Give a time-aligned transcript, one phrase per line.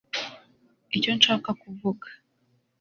[0.95, 2.07] icyo nshaka kuvuga